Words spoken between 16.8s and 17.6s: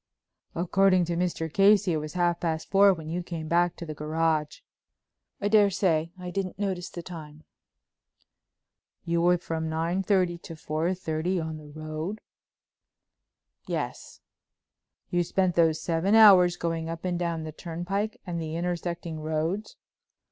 up and down the